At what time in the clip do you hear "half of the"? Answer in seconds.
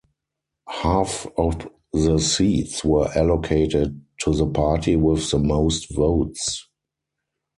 0.67-2.17